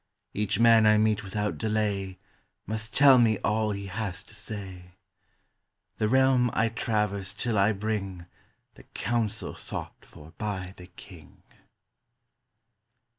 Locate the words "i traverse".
6.55-7.33